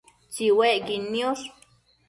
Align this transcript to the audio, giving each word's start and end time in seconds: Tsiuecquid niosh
Tsiuecquid 0.31 1.03
niosh 1.13 1.45